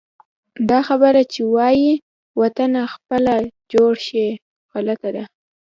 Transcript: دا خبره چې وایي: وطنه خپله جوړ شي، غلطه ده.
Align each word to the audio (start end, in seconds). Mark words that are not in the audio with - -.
دا 0.69 0.79
خبره 0.87 1.21
چې 1.33 1.41
وایي: 1.55 1.93
وطنه 2.41 2.81
خپله 2.93 3.35
جوړ 3.73 3.93
شي، 4.07 4.27
غلطه 4.71 5.09
ده. 5.15 5.23